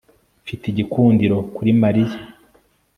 [0.43, 2.17] mfite igikundiro kuri mariya